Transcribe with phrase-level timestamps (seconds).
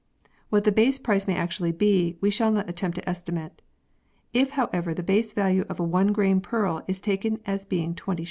[0.49, 3.61] What the base price may actually be, we shall not attempt to estimate.
[4.33, 8.19] If, however, the base value of a 1 grain pearl is taken as being 20s.